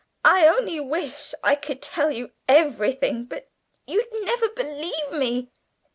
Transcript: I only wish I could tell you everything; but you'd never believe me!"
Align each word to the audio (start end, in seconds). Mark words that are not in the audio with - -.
I 0.25 0.47
only 0.47 0.79
wish 0.79 1.35
I 1.43 1.53
could 1.53 1.79
tell 1.79 2.09
you 2.09 2.31
everything; 2.47 3.25
but 3.25 3.51
you'd 3.85 4.09
never 4.23 4.49
believe 4.49 5.11
me!" 5.11 5.51